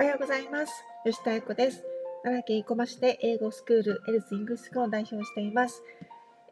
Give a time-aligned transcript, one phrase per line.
[0.00, 0.84] はようございます。
[1.04, 1.82] 吉田彩子です。
[2.22, 5.82] 奈良県生駒市で英語スクールエルスイングスクを代表しています。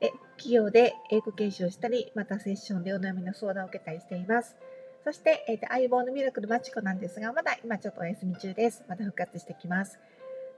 [0.01, 4.57] え企業で英語研修をしたり、またセッションでお悩みの相談を受けたりしています。
[5.05, 8.83] そして、えー、相棒のミラクルマチコなんですが、まだ今ちょっとお休み中です。
[8.89, 10.01] また復活してきます。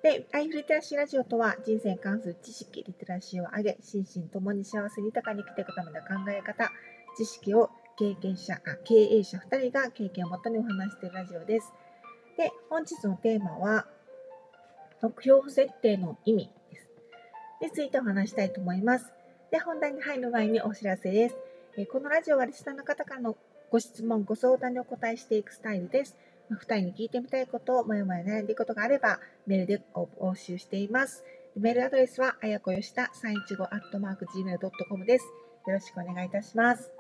[0.03, 6.73] で、ライフリテラシーラジオとは、人生に関する知識、リテラシーを上げ、心身ともに幸せに豊かに生きていくための考え方、
[7.19, 7.69] 知識を
[7.99, 11.71] 経験者、あ経営者2人が経験をもとにお話しているラジオです。
[12.39, 13.85] で、本日のテーマは、
[15.03, 16.89] 目標設定の意味です。
[17.61, 19.13] についてお話したいと思います。
[19.51, 21.37] で、本題に入る前にお知らせです。
[21.77, 23.37] えこのラジオはリスナーの方からの
[23.71, 26.17] ご質問、ご相談にお答えしていくスタイルです。
[26.53, 31.25] 2人に聞いてみたいことを、もやもや悩んでいることがあれば、メールで募集しています。
[31.57, 35.25] メールアドレスは、あやこよした315 gmail.com です。
[35.67, 36.98] よろしくお願いいたします。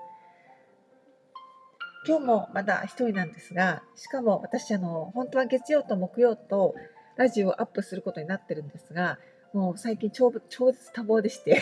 [2.06, 6.74] 今日もまだ一人なんですが、しかも私、あの、本当は月曜と木曜と
[7.16, 9.18] ラジオをアップすることになってるんですが、
[9.52, 11.60] もう最近超超絶多忙でして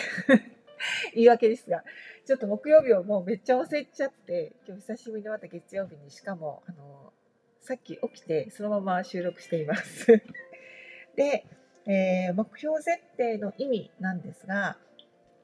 [1.15, 1.85] 言い訳ですが、
[2.27, 7.13] ちょっと木曜日をもうめっちゃ忘れちゃって、今日久しぶりにまた月曜日にしかも、あの、
[7.61, 10.07] さっき起きてそのまま収録しています。
[11.17, 11.47] で、
[11.87, 14.79] えー、目標設定の意味なんですが、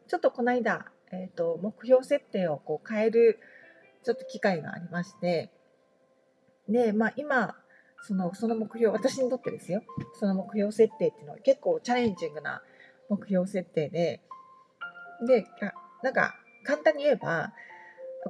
[0.06, 3.38] ちょっとこの間、えっ、ー、と、目標設定をこう変える
[4.04, 5.50] ちょっと機会がありまして、
[6.68, 7.56] で、まあ今、
[8.02, 9.82] その、その目標、私にとってですよ、
[10.18, 12.62] その目標設定っていうのは結構チャレンジングな
[13.08, 14.20] 目標設定で、
[15.26, 15.46] で、
[16.02, 17.52] なんか簡単に言えば、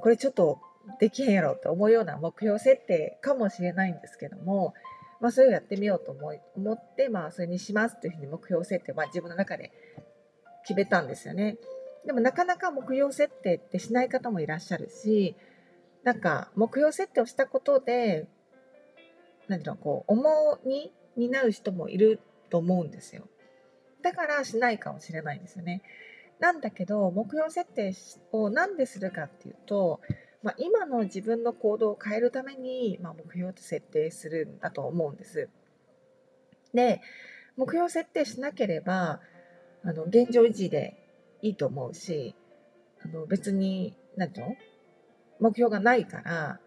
[0.01, 0.59] これちょっと
[0.99, 4.73] できへんやろと思うような目標設定かもしれないんですけども、
[5.21, 9.71] まあそれをやってみようと思い思って、まあそれにしますというふうに目標設定は自分の中で
[10.67, 11.57] 決めたんですよね。
[12.05, 15.35] でもなかなか目標設定ってしない方もいらっしゃるし、
[16.03, 18.27] なんか目標設定をしたことで、
[19.47, 23.27] 何ていうの、こう、重荷になる人もいると思うんですよ。
[24.01, 25.81] だからしないかもしれないんですよね。
[26.39, 27.93] なんだけど、目標設定
[28.31, 30.01] を何でするかっていうと、
[30.41, 35.49] まあ、今の自分の行動を変えるために、まあ、目標って設定するんだと思うんです。
[36.73, 37.01] で、
[37.55, 39.21] 目標設定しなければ、
[39.85, 40.97] あの現状維持で
[41.41, 42.35] いいと思うし、
[43.05, 44.55] あの別に、何ていうの
[45.39, 46.59] 目標がないから、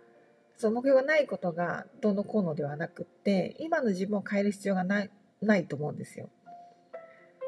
[0.56, 5.10] その目標がないことがどうのこうのではなくって、今の自分を変える必要がない
[5.42, 6.30] ないと思うんですよ。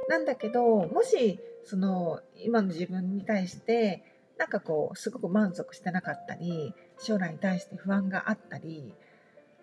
[0.08, 4.04] なんだけど、もし、その、今の自分に対して、
[4.38, 8.94] なんかこう、すごく満足してなかったり、将来に対して不安があったり、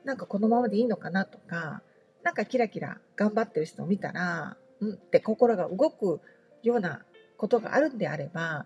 [0.03, 1.81] なんかこのままでいいのかなとか、
[2.23, 4.93] なんかキラキラ頑張ってる人を見たら、ん？
[4.93, 6.19] って心が動く
[6.63, 7.05] ような
[7.37, 8.65] ことがあるんであれば、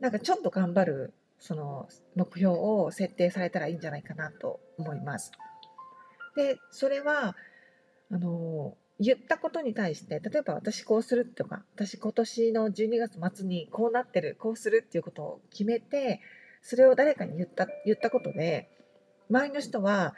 [0.00, 5.32] なんかちょっと頑張るその目標を設定されたらいいんじゃないかなと思います。
[6.36, 7.36] で、それは、
[8.10, 16.20] あの、言ったことに対して、例えば私こうするとか、私今年の12月末にこうなってる、こうするっていうことを決めて、
[16.62, 18.70] それを誰かに言った、言ったことで、
[19.30, 20.14] 周りの人は、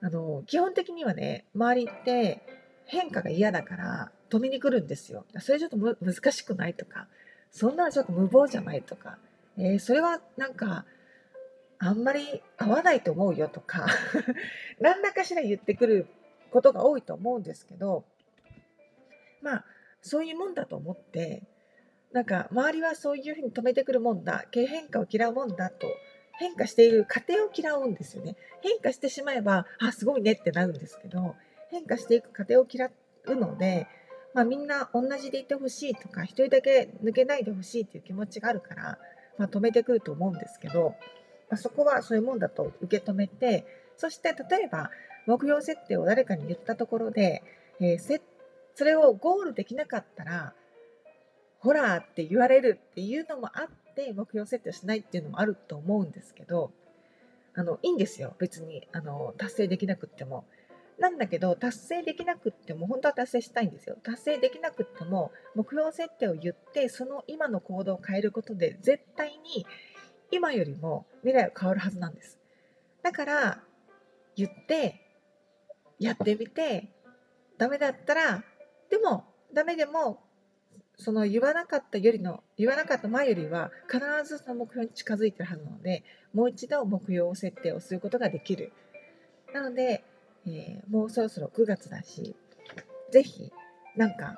[0.00, 2.42] あの、基本的にはね、周りって
[2.86, 5.26] 変化が嫌だから止めに来るんですよ。
[5.40, 7.08] それちょっと難しくないとか、
[7.50, 9.18] そんなのちょっと無謀じゃないとか、
[9.58, 10.84] えー、それはなんか、
[11.78, 13.86] あんまり合わないと思うよとか
[14.80, 16.06] 何らかしら言ってくる
[16.50, 18.04] ことが多いと思うんですけど、
[19.42, 19.64] まあ、
[20.00, 21.42] そういうもんだと思って、
[22.12, 25.86] なんか、周りはそういうふうに止めてくるもんだ経、変化を嫌うもんだと、
[26.38, 28.36] 変化している過程を嫌うんですよね。
[28.62, 31.34] 変化してしまえば、あ、すごいねってなるんですけど、
[31.70, 32.90] 変化していく過程を嫌
[33.24, 33.86] うので、
[34.32, 38.98] まあ、みんな同じでいてほしいとか、一人だけ抜けないでほしいっていう気持ちがあるから、
[39.38, 40.94] まあ、止めてくると思うんですけど、
[41.50, 43.66] まあ、そこはそういうもんだと受け止めて、
[43.96, 44.90] そして例えば
[45.26, 47.42] 目標設定を誰かに言ったところで、
[47.80, 48.20] えー、
[48.74, 50.54] それをゴールできなかったら、
[51.58, 56.70] ほらって言われるっていうのもあって、目標設定しないっていうのもあると思うんですけど、
[57.54, 58.34] あの、いいんですよ。
[58.38, 60.44] 別に、あの、達成できなくっても。
[60.98, 63.96] なんだけど、達成できなくっても、本当は達成したいんですよ。
[64.02, 69.66] 達成できなくっても、目標設定を言って、その今の行動を変えることで、絶対に
[70.30, 72.38] 今よりも未来は変わるはずなんです。
[73.02, 73.62] だから、
[74.36, 75.02] 言って、
[75.98, 76.88] やってみて、
[77.58, 78.44] ダメだったら、
[78.90, 80.22] でも、ダメでも、
[80.98, 88.72] その言わなかったよりの、言わなかった前よりは、必ずその目標に近づいてるはずなので、もう一度目標設定をすることができる。
[89.52, 90.04] なので、
[90.46, 92.36] えー、もうそろそろ9月だし、
[93.12, 93.50] ぜひ、
[93.96, 94.36] なんか、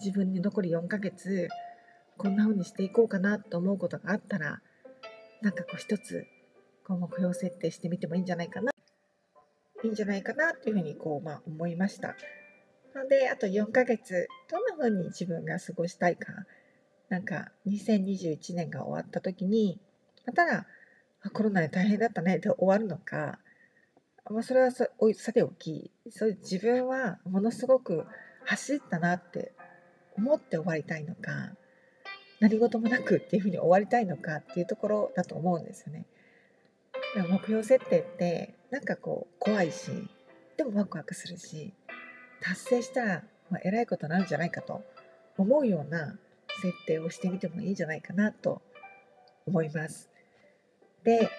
[0.00, 1.48] 自分に残り4ヶ月、
[2.16, 4.60] こんな風にしていこうかなと思うことがあったら、
[5.42, 6.26] なんかこう一つ、
[6.84, 8.72] こう目標設定してみてもいいんじゃないかな。
[9.84, 12.16] いいんじゃないかなというふうにこう、まあ、思いました。
[12.94, 16.32] なのであと4ヶ月どんな風に自分が過ごしたいか
[17.08, 19.78] なんか2021年が終わった時に
[20.26, 20.66] まただ
[21.32, 23.38] コロナで大変だったねで終わるのか、
[24.30, 24.86] まあ、それはさ
[25.32, 28.04] ておきそれ自分はものすごく
[28.44, 29.52] 走ったなって
[30.16, 31.54] 思って終わりたいのか
[32.40, 36.06] 何事もなくっていうふうに終わりたいのかっていうところだと思うんですよね。
[37.14, 39.90] でも目標設定ってなんかこう怖いし
[40.56, 41.72] でもワクワクするし
[42.42, 44.82] 達成したら、まあ、えらいことになるんじゃないかと
[45.36, 46.18] 思うような
[46.60, 48.62] 設定をしてみてもいいんじゃないかなと
[49.46, 50.10] 思います。
[51.04, 51.30] で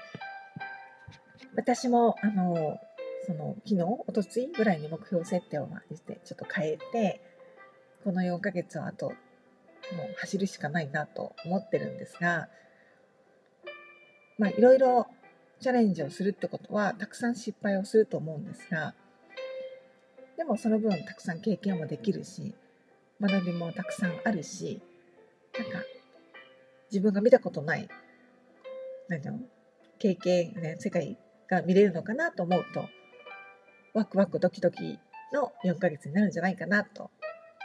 [1.55, 2.79] 私もあの
[3.25, 7.21] その昨日おとついぐらいに目標設定をしてちょっと変えて
[8.03, 9.13] この4ヶ月はあとも
[10.03, 12.47] う走るしかないなと思ってるんですが、
[14.37, 15.07] まあいろいろ
[15.59, 18.93] チャレンジをするってことはたくさん失敗をすると思うんですが、
[20.37, 22.55] でもその分たくさん経験もできるし、
[23.19, 24.81] 学びもたくさんあるし、
[25.57, 25.79] なんか
[26.91, 27.89] 自分が見たことない、
[29.09, 29.39] 何だろう、
[29.97, 31.17] 経験、ね、世界
[31.49, 32.87] が見れるのかなと思うと、
[33.93, 34.99] ワクワクドキドキ
[35.33, 37.09] の4ヶ月になるんじゃないかなと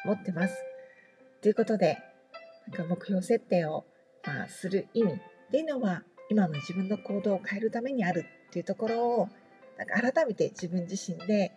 [0.04, 0.54] 思ってます。
[1.42, 1.98] ということで、
[2.68, 3.84] なんか目標設定を、
[4.26, 5.16] まあ、する意味っ
[5.50, 9.28] ていうのは今の自分の行動を変えるためにあるっていうところを
[9.76, 11.52] なんか改めて自分自身で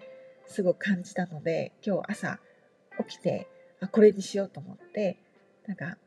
[0.45, 2.39] すごく感じたので今日朝
[3.07, 3.47] 起きて
[3.79, 5.17] あこれにしようと思って
[5.67, 5.97] なんか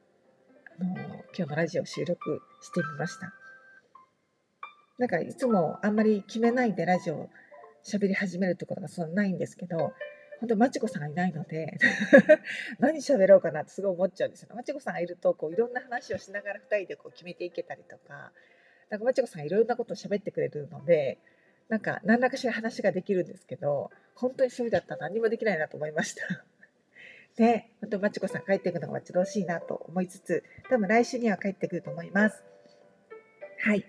[0.78, 0.94] あの
[1.37, 3.39] 今日のラジオ収録してみました
[5.00, 7.31] なんかいつもあんまり決めないでラジオ
[7.82, 9.94] 喋り始めるってことがそんなないんですけど
[10.41, 11.79] 本当まちこさんがいないので
[12.79, 14.50] 何喋ろうかなってすごい思っちゃうんですよ。
[14.55, 18.31] まちこさんがいるとこういろんな話をしながら2人でこう決めていけたりとか
[18.91, 21.17] なんかまちこさんがいろんなことを喋ってくれるので
[21.70, 26.44] なんか何らかしら話ができるんですけど本当にそうだったら何もできないなと思いました。
[27.37, 32.44] で、 本当まちこさん帰っていくのが待ち遠しいなと思いつつ多分来週には帰ってくると思います。
[33.61, 33.87] はい。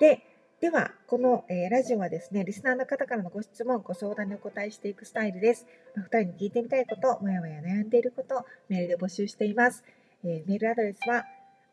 [0.00, 0.20] で、
[0.62, 5.66] では、この、えー、ラジオはですね、リスナーの方からのご質問、ご相談にお答えしていくスタイルです。
[5.96, 9.82] まあ、2人に聞いてみたいこと、もやもや悩んでいること、メールで募集しています。
[10.22, 11.24] えー、メールアドレスは、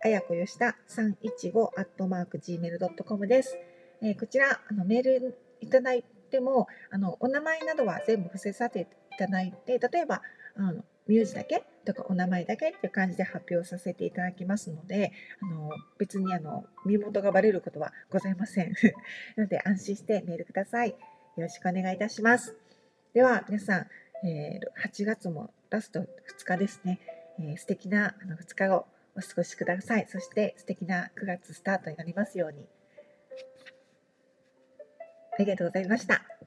[0.04, 3.60] あやこよした315アットマーク gmail.com です。
[4.02, 10.24] えー、こちら、あのメールいただいても、あのお名前などは全部伏せさせていただいて、例えば、
[10.56, 11.64] あの名字だけ？
[11.86, 15.12] とかお名前だけっていう感じで発表させていただきますので、
[15.42, 18.74] あの別にあの身元がバレることはございません。
[19.36, 20.90] なので安心してメールください。
[20.90, 20.96] よ
[21.38, 22.56] ろしくお願いいたします。
[23.14, 26.06] では皆さん、えー、8月もラスト2
[26.46, 27.00] 日ですね。
[27.40, 28.86] えー、素敵なあの2日後
[29.16, 30.06] お過ごしください。
[30.08, 32.68] そして素敵な9月スタートになりますように。
[35.34, 36.39] ありがとうございました。